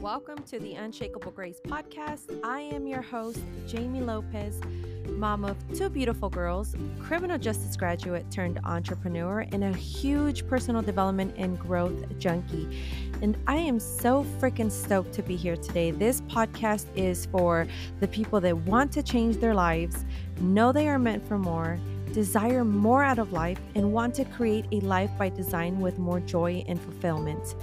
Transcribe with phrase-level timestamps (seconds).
[0.00, 2.40] Welcome to the Unshakable Grace podcast.
[2.42, 4.58] I am your host, Jamie Lopez,
[5.10, 11.34] mom of two beautiful girls, criminal justice graduate turned entrepreneur, and a huge personal development
[11.36, 12.80] and growth junkie.
[13.20, 15.90] And I am so freaking stoked to be here today.
[15.90, 17.66] This podcast is for
[18.00, 20.06] the people that want to change their lives,
[20.40, 21.78] know they are meant for more
[22.12, 26.20] desire more out of life, and want to create a life by design with more
[26.20, 27.54] joy and fulfillment.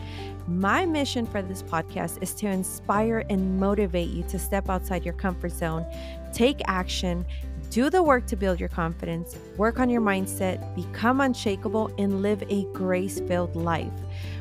[0.48, 5.14] My mission for this podcast is to inspire and motivate you to step outside your
[5.14, 5.86] comfort zone,
[6.34, 7.26] take action,
[7.70, 12.42] do the work to build your confidence, work on your mindset, become unshakable, and live
[12.50, 13.92] a grace filled life.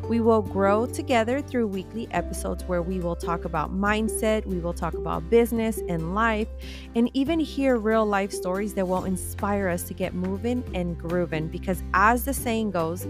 [0.09, 4.75] We will grow together through weekly episodes where we will talk about mindset, we will
[4.75, 6.47] talk about business and life,
[6.95, 11.49] and even hear real life stories that will inspire us to get moving and grooving.
[11.49, 13.09] Because as the saying goes,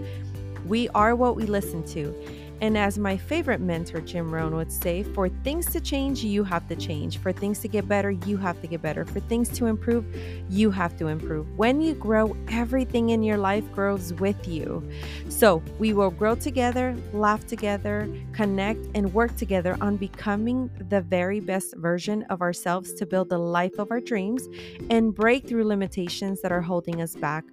[0.65, 2.46] we are what we listen to.
[2.61, 6.67] And as my favorite mentor, Jim Rohn, would say, for things to change, you have
[6.67, 7.19] to change.
[7.19, 9.05] For things to get better, you have to get better.
[9.05, 10.05] For things to improve,
[10.49, 11.47] you have to improve.
[11.57, 14.87] When you grow, everything in your life grows with you.
[15.29, 21.39] So we will grow together, laugh together, connect, and work together on becoming the very
[21.39, 24.47] best version of ourselves to build the life of our dreams
[24.89, 27.43] and break through limitations that are holding us back.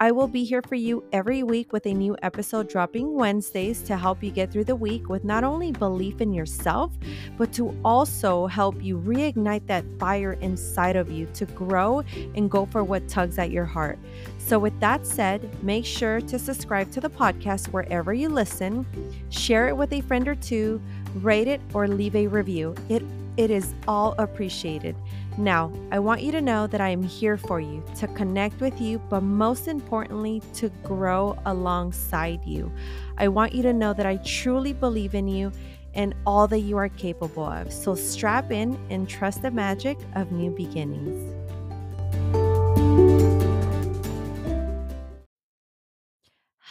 [0.00, 3.96] I will be here for you every week with a new episode dropping Wednesdays to
[3.96, 6.92] help you get through the week with not only belief in yourself,
[7.36, 12.02] but to also help you reignite that fire inside of you to grow
[12.34, 13.98] and go for what tugs at your heart.
[14.38, 18.86] So, with that said, make sure to subscribe to the podcast wherever you listen,
[19.30, 20.80] share it with a friend or two,
[21.16, 22.74] rate it, or leave a review.
[22.88, 23.02] It,
[23.36, 24.96] it is all appreciated.
[25.38, 28.80] Now, I want you to know that I am here for you, to connect with
[28.80, 32.72] you, but most importantly, to grow alongside you.
[33.18, 35.52] I want you to know that I truly believe in you
[35.94, 37.72] and all that you are capable of.
[37.72, 41.47] So strap in and trust the magic of new beginnings.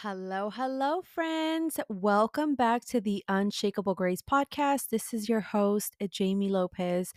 [0.02, 1.80] Hello, hello, friends.
[1.88, 4.90] Welcome back to the Unshakable Grace podcast.
[4.90, 7.12] This is your host, Jamie Lopez,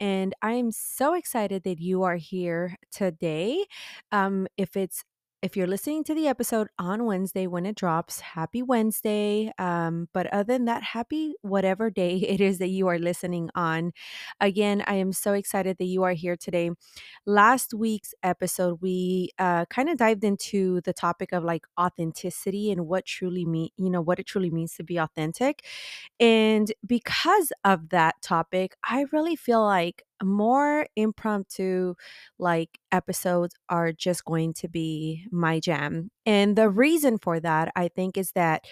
[0.00, 3.66] and I am so excited that you are here today.
[4.12, 5.04] Um, if it's
[5.42, 9.52] if you're listening to the episode on Wednesday when it drops, happy Wednesday.
[9.58, 13.90] Um, but other than that, happy whatever day it is that you are listening on.
[14.40, 16.70] Again, I am so excited that you are here today.
[17.26, 22.86] Last week's episode, we uh, kind of dived into the topic of like authenticity and
[22.86, 25.64] what truly mean, you know, what it truly means to be authentic.
[26.20, 31.94] And because of that topic, I really feel like more impromptu
[32.38, 36.10] like episodes are just going to be my jam.
[36.26, 38.64] And the reason for that, I think, is that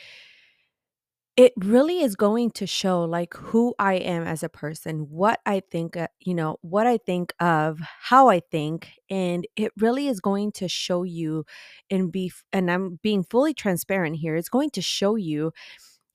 [1.36, 5.60] it really is going to show like who I am as a person, what I
[5.60, 10.20] think, uh, you know, what I think of, how I think, and it really is
[10.20, 11.44] going to show you
[11.90, 14.36] and be and I'm being fully transparent here.
[14.36, 15.52] It's going to show you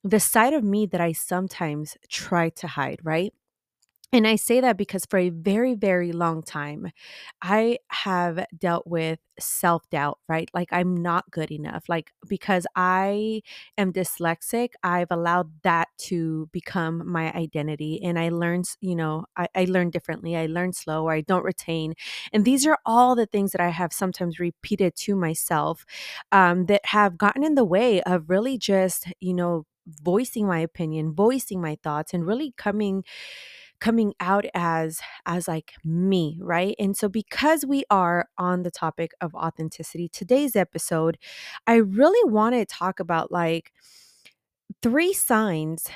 [0.03, 3.33] the side of me that I sometimes try to hide, right?
[4.15, 6.89] And I say that because for a very, very long time,
[7.41, 10.49] I have dealt with self doubt, right?
[10.53, 11.89] Like I'm not good enough.
[11.89, 13.41] Like because I
[13.77, 18.01] am dyslexic, I've allowed that to become my identity.
[18.01, 20.37] And I learned, you know, I, I learn differently.
[20.37, 21.93] I learn slow or I don't retain.
[22.31, 25.85] And these are all the things that I have sometimes repeated to myself
[26.31, 29.65] um, that have gotten in the way of really just, you know,
[30.01, 33.03] voicing my opinion, voicing my thoughts, and really coming
[33.85, 39.11] coming out as as like me right and so because we are on the topic
[39.21, 41.17] of authenticity today's episode
[41.67, 43.71] i really want to talk about like
[44.81, 45.87] three signs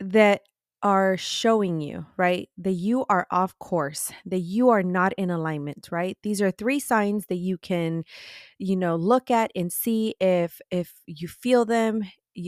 [0.00, 0.42] that
[0.82, 5.88] are showing you, right, that you are off course, that you are not in alignment,
[5.92, 6.18] right?
[6.22, 8.04] These are three signs that you can,
[8.58, 12.02] you know, look at and see if if you feel them,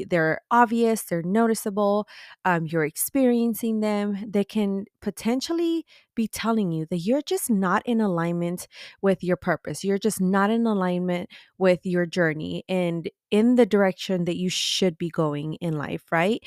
[0.09, 2.07] they're obvious, they're noticeable,
[2.45, 5.85] um, you're experiencing them, they can potentially
[6.15, 8.69] be telling you that you're just not in alignment
[9.01, 9.83] with your purpose.
[9.85, 14.99] You're just not in alignment with your journey and in the direction that you should
[14.99, 16.43] be going in life, right?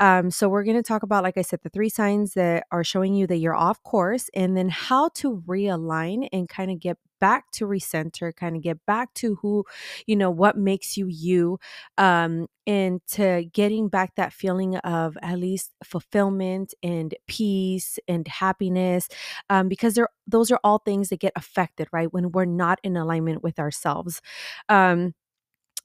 [0.00, 2.84] Um, so, we're going to talk about, like I said, the three signs that are
[2.84, 6.96] showing you that you're off course and then how to realign and kind of get
[7.20, 9.64] back to recenter, kind of get back to who,
[10.06, 11.58] you know, what makes you you,
[11.98, 19.08] um, and to getting back that feeling of at least fulfillment and peace and happiness,
[19.48, 22.96] um, because they're those are all things that get affected, right, when we're not in
[22.96, 24.20] alignment with ourselves.
[24.68, 25.14] Um,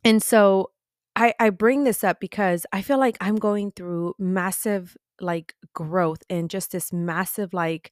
[0.03, 0.71] and so
[1.15, 6.19] I, I bring this up because I feel like I'm going through massive like growth
[6.29, 7.91] and just this massive like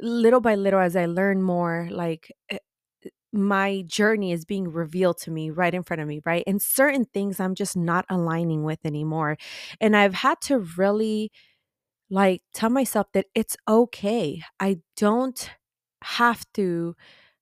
[0.00, 2.58] little by little as I learn more like eh,
[3.32, 6.44] my journey is being revealed to me right in front of me, right?
[6.46, 9.36] And certain things I'm just not aligning with anymore.
[9.80, 11.30] And I've had to really
[12.10, 14.42] like tell myself that it's okay.
[14.60, 15.50] I don't
[16.02, 16.96] have to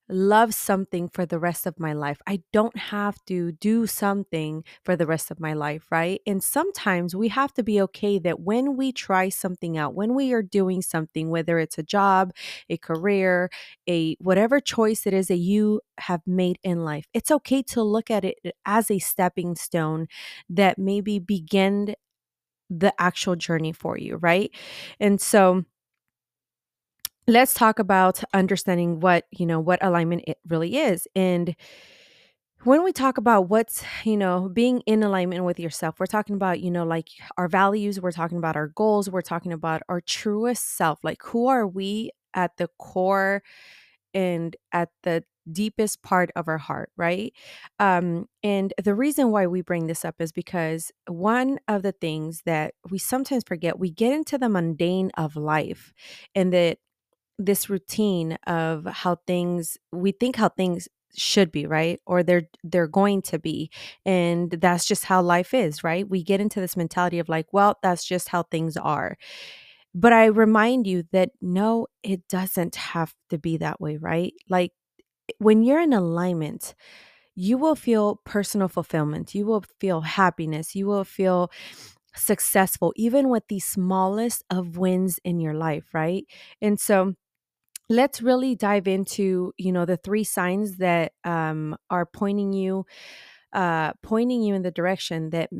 [0.08, 2.18] love something for the rest of my life.
[2.26, 6.20] I don't have to do something for the rest of my life, right?
[6.26, 10.32] And sometimes we have to be okay that when we try something out, when we
[10.32, 12.32] are doing something, whether it's a job,
[12.70, 13.50] a career,
[13.88, 18.10] a whatever choice it is that you have made in life, it's okay to look
[18.10, 20.06] at it as a stepping stone
[20.48, 21.94] that maybe begin
[22.70, 24.50] the actual journey for you, right?
[25.00, 25.64] And so
[27.26, 31.56] let's talk about understanding what you know what alignment it really is and
[32.64, 36.60] when we talk about what's you know being in alignment with yourself we're talking about
[36.60, 40.76] you know like our values we're talking about our goals we're talking about our truest
[40.76, 43.42] self like who are we at the core
[44.14, 47.32] and at the deepest part of our heart right?
[47.78, 52.42] Um and the reason why we bring this up is because one of the things
[52.46, 55.92] that we sometimes forget we get into the mundane of life
[56.34, 56.78] and that
[57.38, 62.00] this routine of how things we think how things should be right?
[62.06, 63.70] Or they're they're going to be
[64.04, 66.08] and that's just how life is right?
[66.08, 69.16] We get into this mentality of like well that's just how things are.
[69.94, 74.34] But i remind you that no it doesn't have to be that way right?
[74.48, 74.72] Like
[75.38, 76.74] when you're in alignment
[77.36, 81.50] you will feel personal fulfillment you will feel happiness you will feel
[82.14, 86.24] successful even with the smallest of wins in your life right?
[86.62, 87.14] And so
[87.88, 92.84] let's really dive into you know the three signs that um, are pointing you
[93.52, 95.50] uh, pointing you in the direction that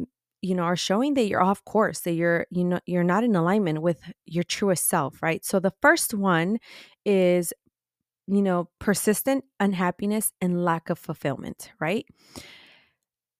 [0.43, 3.34] you know are showing that you're off course that you're you know you're not in
[3.37, 5.44] alignment with your truest self right?
[5.44, 6.58] So the first one
[7.05, 7.52] is
[8.26, 12.06] you know persistent unhappiness and lack of fulfillment right?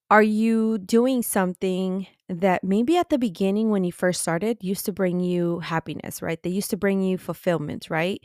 [0.09, 4.93] Are you doing something that maybe at the beginning when you first started used to
[4.93, 6.41] bring you happiness right?
[6.41, 8.23] They used to bring you fulfillment right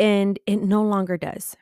[0.00, 1.56] and it no longer does.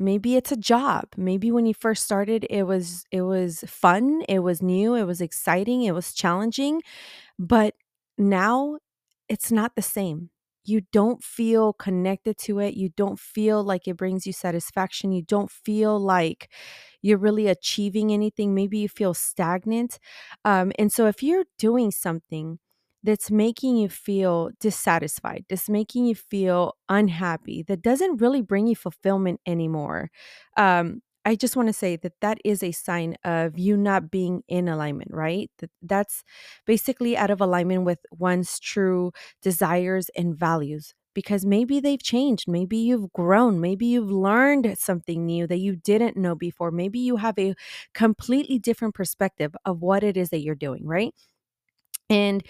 [0.00, 1.06] Maybe it's a job.
[1.16, 5.20] Maybe when you first started it was it was fun it was new it was
[5.20, 6.82] exciting it was challenging
[7.38, 7.74] but
[8.18, 8.78] now
[9.28, 10.30] it's not the same.
[10.64, 12.74] You don't feel connected to it.
[12.74, 15.12] You don't feel like it brings you satisfaction.
[15.12, 16.50] You don't feel like
[17.02, 18.54] you're really achieving anything.
[18.54, 19.98] Maybe you feel stagnant.
[20.44, 22.58] Um, and so if you're doing something
[23.02, 28.76] that's making you feel dissatisfied, that's making you feel unhappy, that doesn't really bring you
[28.76, 30.10] fulfillment anymore.
[30.56, 34.42] Um, I just want to say that that is a sign of you not being
[34.48, 35.50] in alignment, right?
[35.58, 36.24] That that's
[36.66, 42.76] basically out of alignment with one's true desires and values because maybe they've changed, maybe
[42.78, 46.70] you've grown, maybe you've learned something new that you didn't know before.
[46.70, 47.54] Maybe you have a
[47.94, 51.14] completely different perspective of what it is that you're doing, right?
[52.10, 52.42] And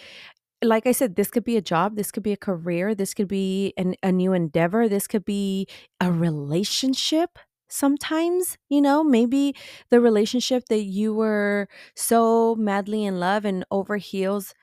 [0.63, 3.29] like I said, this could be a job, this could be a career, this could
[3.29, 5.67] be an, a new endeavor, this could be
[6.01, 7.39] a relationship.
[7.69, 9.55] Sometimes, you know, maybe
[9.91, 14.55] the relationship that you were so madly in love and over heels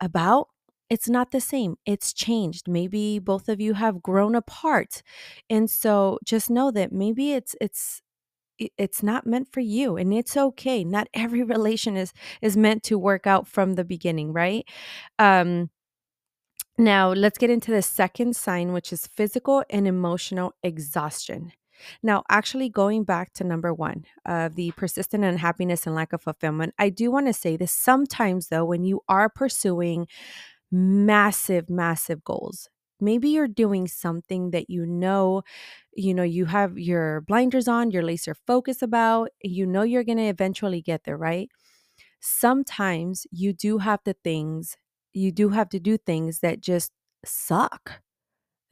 [0.00, 0.48] about,
[0.88, 1.76] it's not the same.
[1.86, 2.68] It's changed.
[2.68, 5.02] Maybe both of you have grown apart.
[5.50, 8.02] And so just know that maybe it's it's
[8.58, 12.98] it's not meant for you and it's okay not every relation is is meant to
[12.98, 14.66] work out from the beginning right?
[15.18, 15.70] Um
[16.78, 21.52] now let's get into the second sign which is physical and emotional exhaustion.
[22.02, 26.74] Now actually going back to number one of the persistent unhappiness and lack of fulfillment
[26.78, 30.06] i do want to say this sometimes though when you are pursuing
[30.72, 32.68] massive massive goals
[33.00, 35.42] maybe you're doing something that you know
[35.94, 40.18] you know you have your blinders on your laser focus about you know you're going
[40.18, 41.50] to eventually get there right?
[42.20, 44.76] Sometimes you do have the things
[45.14, 46.92] you do have to do things that just
[47.24, 48.02] suck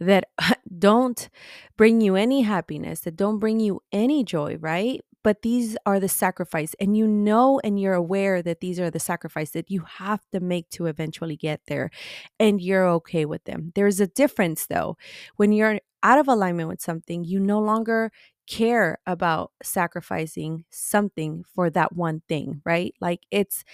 [0.00, 0.24] that
[0.78, 1.28] don't
[1.76, 6.08] bring you any happiness that don't bring you any joy right but these are the
[6.08, 10.20] sacrifice and you know and you're aware that these are the sacrifice that you have
[10.32, 11.90] to make to eventually get there
[12.38, 13.72] and you're okay with them.
[13.74, 14.96] There's a difference though.
[15.36, 18.12] When you're out of alignment with something you no longer
[18.46, 22.94] care about sacrificing something for that one thing right?
[23.00, 23.64] Like it's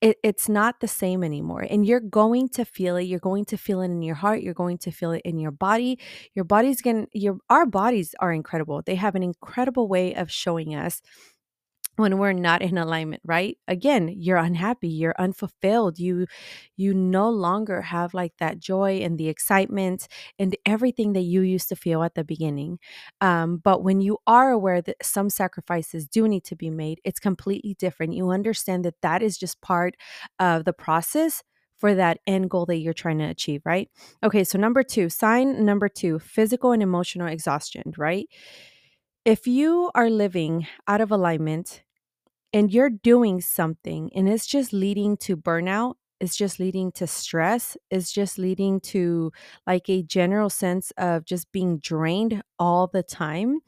[0.00, 3.56] it, it's not the same anymore and you're going to feel it you're going to
[3.56, 5.98] feel it in your heart you're going to feel it in your body
[6.34, 10.30] your body's going to your our bodies are incredible they have an incredible way of
[10.30, 11.02] showing us
[11.98, 13.58] when we're not in alignment right?
[13.68, 16.26] Again you're unhappy you're unfulfilled you
[16.76, 21.68] you no longer have like that joy and the excitement and everything that you used
[21.70, 22.78] to feel at the beginning.
[23.20, 27.20] Um, but when you are aware that some sacrifices do need to be made it's
[27.20, 28.14] completely different.
[28.14, 29.94] You understand that that is just part
[30.38, 31.42] of the process
[31.76, 33.88] for that end goal that you're trying to achieve right?
[34.22, 38.28] Okay so number two sign number two physical and emotional exhaustion right?
[39.24, 41.82] If you are living out of alignment
[42.52, 47.76] and you're doing something and it's just leading to burnout it's just leading to stress
[47.90, 49.30] it's just leading to
[49.66, 53.60] like a general sense of just being drained all the time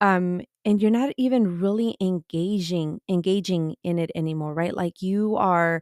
[0.00, 4.74] um and you're not even really engaging engaging in it anymore right?
[4.74, 5.80] Like you are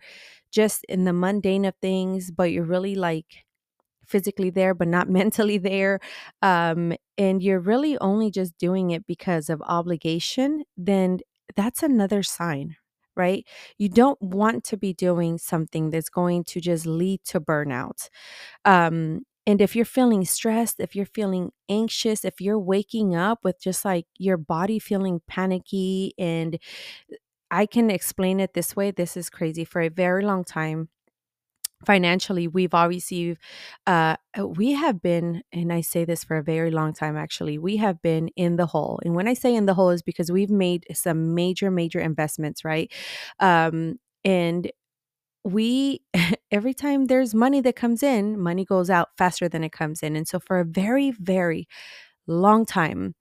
[0.53, 3.45] just in the mundane of things but you're really like
[4.07, 5.99] physically there but not mentally there
[6.43, 11.19] um and you're really only just doing it because of obligation then
[11.57, 12.77] that's another sign
[13.17, 13.47] right?
[13.79, 18.09] You don't want to be doing something that's going to just lead to burnout
[18.65, 23.61] um and if you're feeling stressed if you're feeling anxious if you're waking up with
[23.61, 26.59] just like your body feeling panicky and
[27.51, 30.89] i can explain it this way this is crazy for a very long time
[31.87, 33.37] financially we've obviously
[33.87, 34.17] uh
[34.57, 38.01] we have been and i say this for a very long time actually we have
[38.01, 40.85] been in the hole and when i say in the hole is because we've made
[40.95, 42.91] some major major investments right?
[43.41, 44.71] Um and
[45.45, 46.01] we
[46.51, 50.17] every time there's money that comes in money goes out faster than it comes in
[50.17, 51.67] and so for a very very
[52.27, 53.15] long time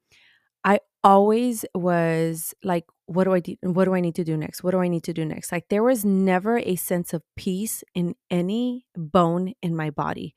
[1.03, 3.55] always was like, what do I do?
[3.61, 4.63] What do I need to do next?
[4.63, 5.51] What do I need to do next?
[5.51, 10.33] Like there was never a sense of peace in any bone in my body.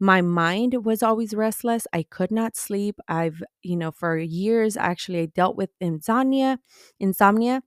[0.00, 1.86] My mind was always restless.
[1.92, 2.98] I could not sleep.
[3.08, 6.60] I've, you know, for years actually I dealt with insomnia,
[7.00, 7.62] insomnia.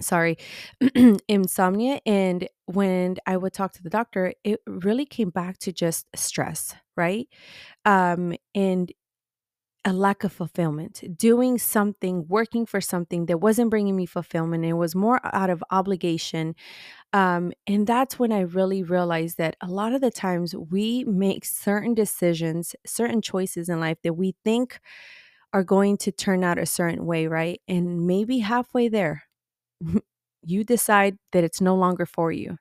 [0.00, 0.38] Sorry,
[1.28, 2.00] insomnia.
[2.06, 6.74] And when I would talk to the doctor, it really came back to just stress,
[6.96, 7.28] right?
[7.84, 8.92] Um, and
[9.84, 14.64] a lack of fulfillment, doing something, working for something that wasn't bringing me fulfillment.
[14.64, 16.54] It was more out of obligation.
[17.12, 21.44] Um, and that's when I really realized that a lot of the times we make
[21.44, 24.80] certain decisions, certain choices in life that we think
[25.52, 27.60] are going to turn out a certain way, right?
[27.68, 29.24] And maybe halfway there,
[30.44, 32.58] you decide that it's no longer for you.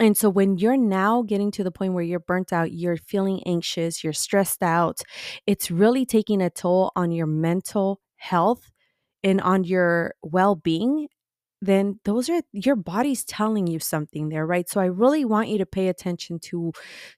[0.00, 3.42] And so when you're now getting to the point where you're burnt out, you're feeling
[3.46, 5.00] anxious, you're stressed out,
[5.46, 8.70] it's really taking a toll on your mental health
[9.22, 11.08] and on your well-being
[11.64, 14.68] then those are your body's telling you something there right?
[14.68, 16.72] So i really want you to pay attention to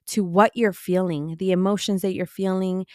[0.07, 2.85] to what you're feeling the emotions that you're feeling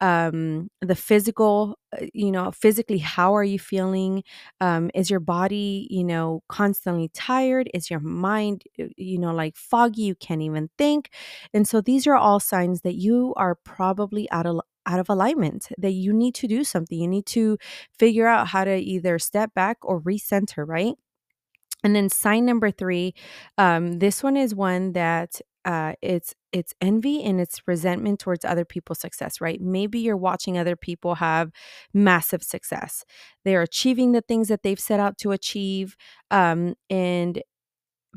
[0.00, 4.22] um the physical uh, you know physically how are you feeling?
[4.60, 7.70] Um is your body you know constantly tired?
[7.74, 10.02] Is your mind uh, you know like foggy?
[10.02, 11.10] You can't even think.
[11.54, 15.68] And so these are all signs that you are probably out of out of alignment
[15.78, 16.98] that you need to do something.
[16.98, 17.58] You need to
[17.98, 20.94] figure out how to either step back or recenter right?
[21.84, 23.14] And then sign number three,
[23.56, 28.64] um, this one is one that uh, it's it's envy and it's resentment towards other
[28.64, 29.60] people's success, right?
[29.60, 31.50] Maybe you're watching other people have
[31.92, 33.04] massive success.
[33.44, 35.94] They're achieving the things that they've set out to achieve,
[36.30, 37.42] um, and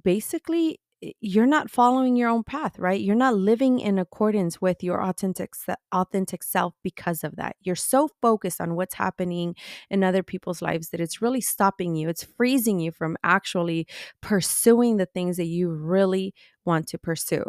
[0.03, 0.79] basically
[1.19, 5.53] you're not following your own path right you're not living in accordance with your authentic
[5.91, 9.55] authentic self because of that you're so focused on what's happening
[9.89, 13.87] in other people's lives that it's really stopping you it's freezing you from actually
[14.21, 17.43] pursuing the things that you really want to pursue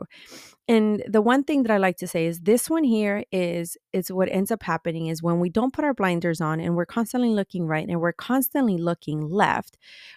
[0.68, 4.12] and the one thing that I like to say is this one here is is
[4.12, 7.30] what ends up happening is when we don't put our blinders on and we're constantly
[7.30, 9.76] looking right and we're constantly looking left,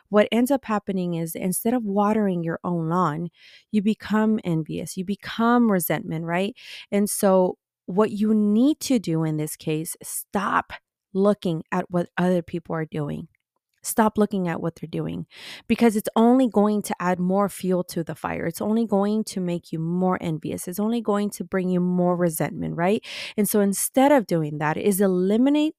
[0.09, 3.29] what ends up happening is instead of watering your own lawn,
[3.71, 6.55] you become envious, you become resentment, right?
[6.91, 10.73] And so what you need to do in this case, stop
[11.13, 13.27] looking at what other people are doing
[13.85, 15.25] Stop looking at what they're doing
[15.67, 18.45] because it's only going to add more fuel to the fire.
[18.45, 20.67] It's only going to make you more envious.
[20.67, 23.03] It's only going to bring you more resentment, right?
[23.37, 25.75] And so instead of doing that, is eliminate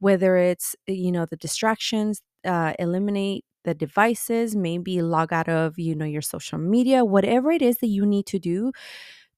[0.00, 5.94] whether it's, you know, the distractions, uh, eliminate the devices, maybe log out of, you
[5.94, 8.72] know, your social media, whatever it is that you need to do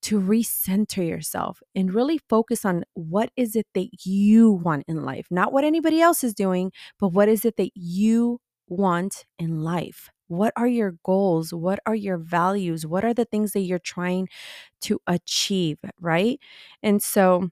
[0.06, 5.26] to recenter yourself and really focus on what is it that you want in life,
[5.30, 10.10] not what anybody else is doing, but what is it that you want in life?
[10.28, 11.54] What are your goals?
[11.54, 12.86] What are your values?
[12.86, 14.28] What are the things that you're trying
[14.82, 16.38] to achieve, right?
[16.82, 17.50] And so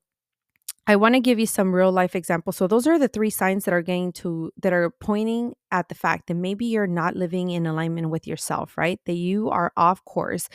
[0.87, 2.57] I want to give you some real life examples.
[2.59, 5.95] So those are the three signs that are going to that are pointing at the
[5.95, 9.01] fact that maybe you're not living in alignment with yourself, right?
[9.07, 10.51] That you are off course.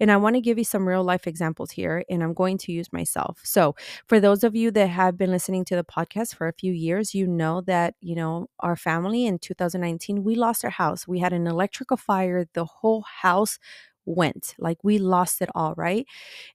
[0.00, 2.72] And I want to give you some real life examples here and I'm going to
[2.72, 3.40] use myself.
[3.44, 3.76] So,
[4.06, 7.14] for those of you that have been listening to the podcast for a few years,
[7.14, 11.06] you know that, you know, our family in 2019, we lost our house.
[11.06, 13.58] We had an electrical fire, the whole house
[14.06, 14.54] went.
[14.58, 16.06] Like we lost it all, right?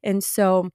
[0.04, 0.72] And so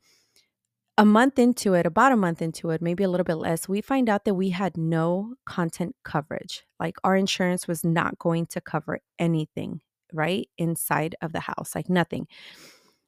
[0.97, 3.81] a month into it, about a month into it, maybe a little bit less, we
[3.81, 6.65] find out that we had no content coverage.
[6.79, 9.81] Like our insurance was not going to cover anything,
[10.13, 10.49] right?
[10.57, 12.29] Inside of the house, like nothing.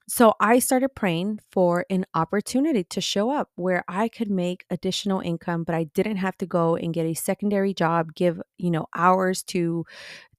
[0.09, 5.19] So I started praying for an opportunity to show up where I could make additional
[5.21, 8.87] income, but I didn't have to go and get a secondary job, give, you know,
[8.95, 9.85] hours to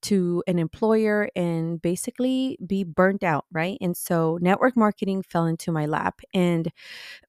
[0.02, 3.78] to an employer and basically be burnt out, right?
[3.80, 6.72] And so network marketing fell into my lap and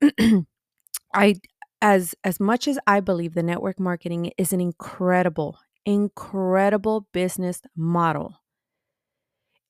[1.14, 1.36] I
[1.82, 8.36] as as much as I believe the network marketing is an incredible incredible business model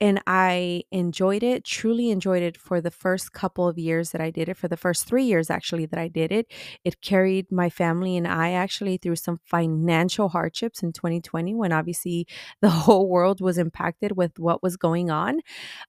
[0.01, 4.31] and I enjoyed it, truly enjoyed it for the first couple of years that I
[4.31, 6.51] did it, for the first three years actually that I did it.
[6.85, 12.27] It carried my family and I actually through some financial hardships in 2020 when obviously
[12.61, 15.41] the whole world was impacted with what was going on.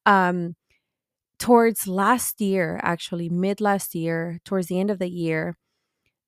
[0.06, 0.56] Um,
[1.38, 5.56] towards last year, actually, mid last year, towards the end of the year,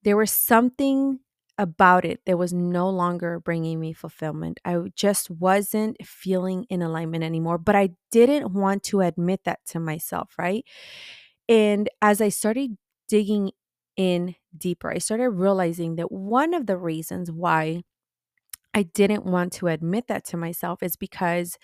[0.03, 1.19] there was something
[1.57, 4.59] about it that was no longer bringing me fulfillment.
[4.65, 9.79] I just wasn't feeling in alignment anymore, but I didn't want to admit that to
[9.79, 10.65] myself, right?
[11.49, 12.77] And as I started
[13.09, 13.51] digging
[13.97, 17.83] in deeper, I started realizing that one of the reasons why
[18.73, 21.57] I didn't want to admit that to myself is because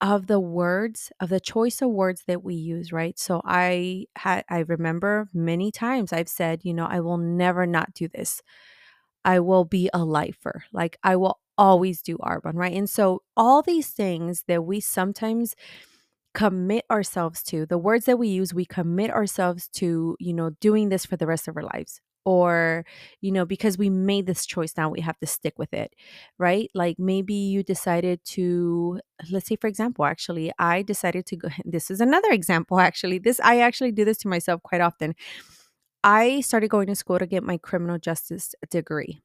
[0.00, 4.44] of the words of the choice of words that we use right so i had
[4.50, 8.42] i remember many times i've said you know i will never not do this
[9.24, 10.64] I will be a lifer.
[10.72, 12.72] Like I will always do Arbonne, right?
[12.74, 15.54] And so all these things that we sometimes
[16.34, 20.88] commit ourselves to, the words that we use, we commit ourselves to, you know, doing
[20.88, 22.00] this for the rest of our lives.
[22.26, 22.84] Or,
[23.22, 25.94] you know, because we made this choice now, we have to stick with it,
[26.38, 26.70] right?
[26.74, 31.48] Like maybe you decided to, let's say, for example, actually, I decided to go.
[31.64, 33.18] This is another example, actually.
[33.18, 35.14] This, I actually do this to myself quite often.
[36.04, 39.20] I started going to school to get my criminal justice degree.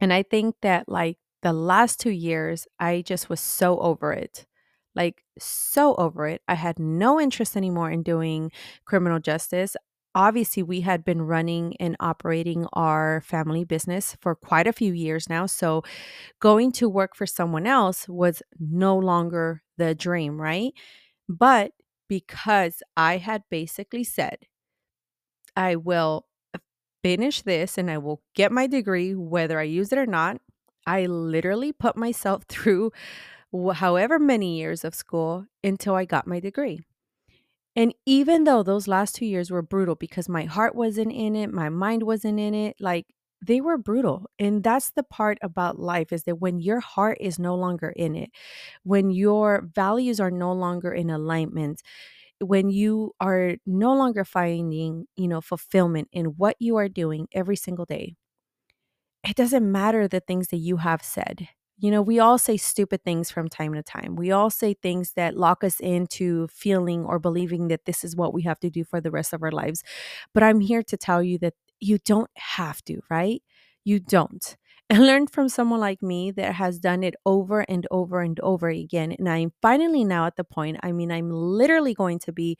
[0.00, 4.46] And I think that like the last 2 years I just was so over it.
[4.94, 6.42] Like so over it.
[6.48, 8.50] I had no interest anymore in doing
[8.84, 9.76] criminal justice.
[10.14, 15.26] Obviously, we had been running and operating our family business for quite a few years
[15.30, 15.46] now.
[15.46, 15.82] So,
[16.40, 20.72] going to work for someone else was no longer the dream, right?
[21.28, 21.72] But
[22.08, 24.38] because I had basically said,
[25.56, 26.26] I will
[27.02, 30.40] finish this and I will get my degree, whether I use it or not.
[30.86, 32.92] I literally put myself through
[33.74, 36.80] however many years of school until I got my degree.
[37.74, 41.52] And even though those last two years were brutal because my heart wasn't in it,
[41.52, 43.06] my mind wasn't in it, like
[43.44, 44.26] they were brutal.
[44.38, 48.14] And that's the part about life is that when your heart is no longer in
[48.14, 48.30] it,
[48.84, 51.82] when your values are no longer in alignment,
[52.42, 57.56] when you are no longer finding, you know, fulfillment in what you are doing every
[57.56, 58.16] single day,
[59.28, 61.48] it doesn't matter the things that you have said.
[61.78, 64.14] You know, we all say stupid things from time to time.
[64.16, 68.32] We all say things that lock us into feeling or believing that this is what
[68.34, 69.82] we have to do for the rest of our lives.
[70.34, 73.42] But I'm here to tell you that you don't have to, right?
[73.84, 74.56] You don't
[74.90, 78.68] and learn from someone like me that has done it over and over and over
[78.68, 79.12] again.
[79.18, 82.58] And I'm finally now at the point, I mean, I'm literally going to be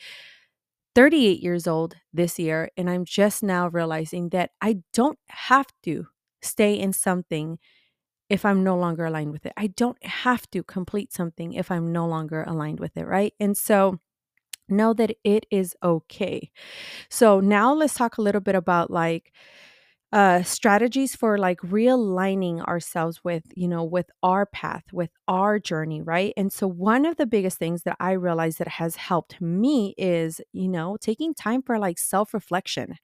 [0.94, 2.70] 38 years old this year.
[2.76, 6.06] And I'm just now realizing that I don't have to
[6.42, 7.58] stay in something
[8.30, 9.52] if I'm no longer aligned with it.
[9.56, 13.34] I don't have to complete something if I'm no longer aligned with it, right?
[13.40, 13.98] And so,
[14.68, 16.50] know that it is okay.
[17.10, 19.32] So, now let's talk a little bit about like,
[20.12, 26.02] uh strategies for like realigning ourselves with you know with our path with our journey
[26.02, 26.34] right?
[26.36, 30.40] And so one of the biggest things that i realized that has helped me is
[30.52, 32.96] you know taking time for like self reflection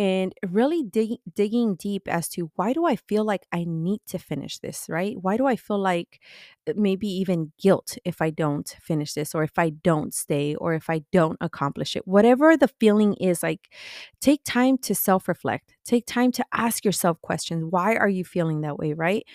[0.00, 4.18] and really dig, digging deep as to why do I feel like I need to
[4.18, 5.14] finish this, right?
[5.20, 6.22] Why do I feel like
[6.66, 10.72] uh, maybe even guilt if I don't finish this or if I don't stay or
[10.72, 12.08] if I don't accomplish it?
[12.08, 13.68] Whatever the feeling is, like
[14.22, 17.66] take time to self reflect, take time to ask yourself questions.
[17.68, 19.26] Why are you feeling that way, right?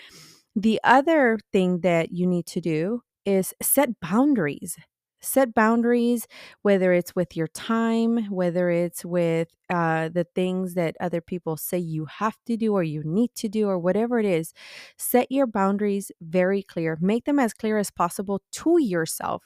[0.56, 4.76] The other thing that you need to do is set boundaries
[5.20, 6.26] set boundaries,
[6.62, 11.78] whether it's with your time, whether it's with uh, the things that other people say
[11.78, 14.52] you have to do or you need to do, or whatever it is.
[14.98, 16.98] Set your boundaries very clear.
[17.00, 19.44] Make them as clear as possible to yourself.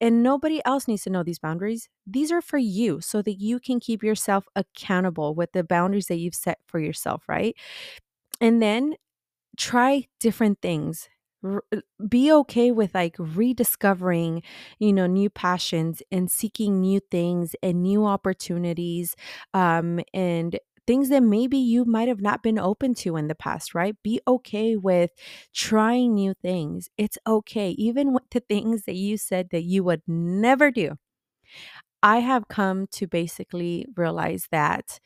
[0.00, 1.88] And nobody else needs to know these boundaries.
[2.06, 6.18] These are for you so that you can keep yourself accountable with the boundaries that
[6.18, 7.54] you've set for yourself, right?
[8.40, 8.94] And then
[9.58, 11.08] try different things.
[11.42, 11.60] Uh,
[12.08, 14.42] be okay with like rediscovering,
[14.78, 19.16] you know, new passions and seeking new things and new opportunities
[19.54, 23.74] um and things that maybe you might have not been open to in the past,
[23.74, 23.96] right?
[24.02, 25.12] Be okay with
[25.54, 26.88] trying new things.
[26.98, 30.96] It's okay even with the things that you said that you would never do.
[32.02, 35.00] I have come to basically realize that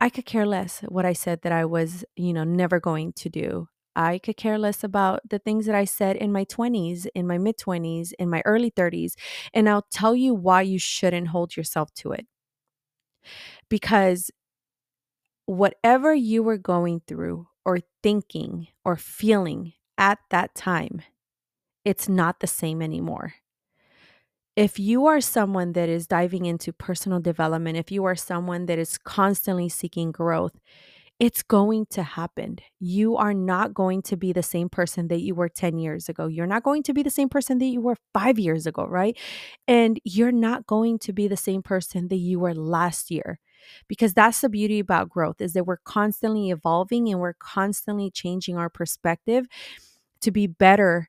[0.00, 3.28] I could care less what I said that I was, you know, never going to
[3.28, 3.68] do.
[3.96, 7.38] I could care less about the things that I said in my 20s, in my
[7.38, 9.14] mid 20s, in my early 30s.
[9.52, 12.26] And I'll tell you why you shouldn't hold yourself to it.
[13.68, 14.30] Because
[15.46, 21.02] whatever you were going through or thinking or feeling at that time,
[21.84, 23.34] it's not the same anymore
[24.56, 28.78] if you are someone that is diving into personal development, if you are someone that
[28.78, 30.52] is constantly seeking growth,
[31.20, 32.58] it's going to happen.
[32.80, 36.26] You are not going to be the same person that you were 10 years ago.
[36.28, 39.16] You're not going to be the same person that you were five years ago, right?
[39.68, 43.38] And you're not going to be the same person that you were last year.
[43.88, 48.56] Because that's the beauty about growth is that we're constantly evolving and we're constantly changing
[48.56, 49.46] our perspective
[50.22, 51.08] to be better,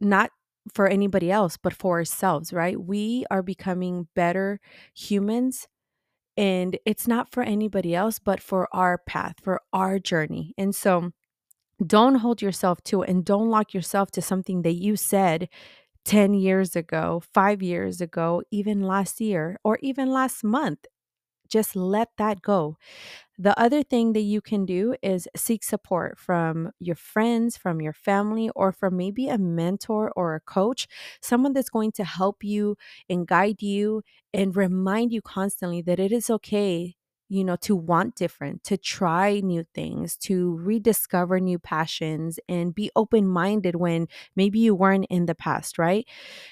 [0.00, 0.30] not
[0.74, 2.80] for anybody else, but for ourselves, right?
[2.80, 4.60] We are becoming better
[4.94, 5.68] humans.
[6.36, 10.54] And it's not for anybody else, but for our path, for our journey.
[10.56, 11.10] And so
[11.84, 15.48] don't hold yourself to it and don't lock yourself to something that you said
[16.04, 20.86] 10 years ago, five years ago, even last year, or even last month.
[21.48, 22.76] Just let that go.
[23.42, 27.92] The other thing that you can do is seek support from your friends, from your
[27.92, 30.86] family, or from maybe a mentor or a coach,
[31.20, 32.76] someone that's going to help you
[33.08, 34.02] and guide you
[34.32, 36.94] and remind you constantly that it is okay
[37.28, 42.90] you know, to want different, to try new things, to rediscover new passions and be
[42.94, 46.06] open minded when maybe you weren't in the past, right?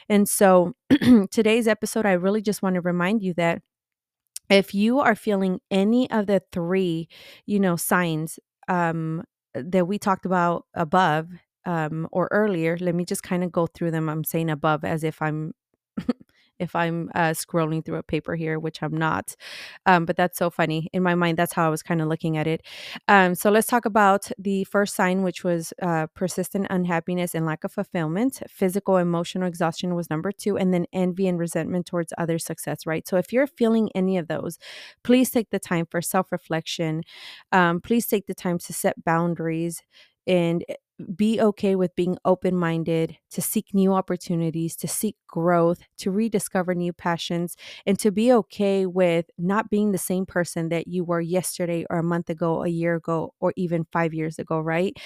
[0.09, 0.75] And so
[1.31, 3.63] today's episode, I really just want to remind you that
[4.51, 7.09] if you are feeling any of the three,
[7.47, 11.29] you know, signs um, that we talked about above
[11.67, 14.09] um, or earlier, let me just kind of go through them.
[14.09, 15.53] I'm saying above as if I'm
[16.61, 19.35] if I'm uh, scrolling through a paper here, which I'm not.
[19.87, 20.89] Um, but that's so funny.
[20.93, 22.63] In my mind, that's how I was kind of looking at it.
[23.09, 27.65] Um, so let's talk about the first sign, which was uh, persistent unhappiness and lack
[27.65, 28.43] of fulfillment.
[28.49, 30.57] Physical, emotional exhaustion was number two.
[30.57, 33.07] And then envy and resentment towards other success, right?
[33.09, 34.59] So if you're feeling any of those,
[35.03, 37.03] please take the time for self reflection.
[37.53, 39.83] Um, please take the time to set boundaries
[40.27, 40.65] and
[41.15, 46.75] be okay with being open minded, to seek new opportunities, to seek growth, to rediscover
[46.75, 51.21] new passions, and to be okay with not being the same person that you were
[51.21, 54.97] yesterday or a month ago, a year ago, or even five years ago, right?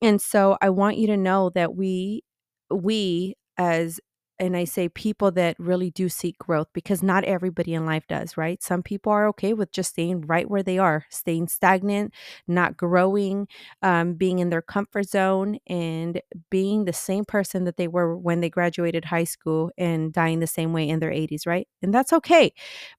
[0.00, 2.24] And so I want you to know that we,
[2.70, 4.00] we as
[4.42, 8.36] and I say people that really do seek growth because not everybody in life does,
[8.36, 8.62] right?
[8.62, 12.12] Some people are okay with just staying right where they are, staying stagnant,
[12.48, 13.48] not growing,
[13.82, 18.40] um, being in their comfort zone, and being the same person that they were when
[18.40, 21.68] they graduated high school and dying the same way in their 80s, right?
[21.80, 22.52] And that's okay.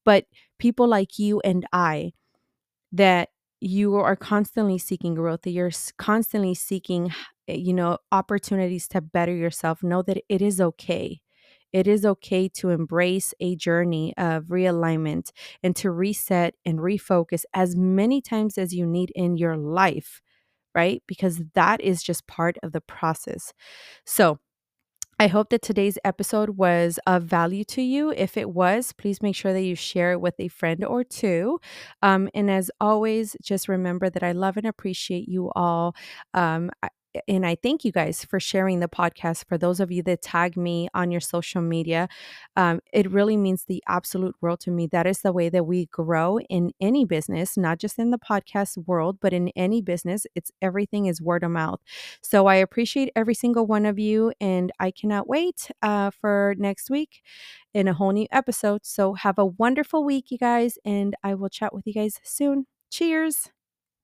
[0.05, 0.25] But
[0.59, 2.13] people like you and I
[2.91, 3.29] that
[3.61, 7.11] you are constantly seeking growth, that you're constantly seeking,
[7.47, 11.21] eh, you know, opportunities to better yourself, know that it is okay
[11.73, 15.31] it is okay to embrace a journey of realignment
[15.63, 20.21] and to reset and refocus as many times as you need in your life,
[20.75, 21.03] right?
[21.07, 23.53] Because that is just part of the process.
[24.05, 24.39] So,
[25.19, 28.11] I hope that today's episode was of value to you.
[28.11, 31.59] If it was, please make sure that you share it with a friend or two.
[32.01, 35.95] Um, and as always, just remember that I love and appreciate you all.
[36.33, 36.71] Um,
[37.27, 39.45] and I thank you guys for sharing the podcast.
[39.47, 42.07] For those of you that tag me on your social media,
[42.55, 44.87] um, it really means the absolute world to me.
[44.87, 48.77] That is the way that we grow in any business, not just in the podcast
[48.87, 50.25] world, but in any business.
[50.35, 51.79] It's everything is word of mouth.
[52.21, 56.89] So I appreciate every single one of you, and I cannot wait uh, for next
[56.89, 57.21] week
[57.73, 58.85] in a whole new episode.
[58.85, 62.65] So have a wonderful week, you guys, and I will chat with you guys soon.
[62.91, 63.49] Cheers.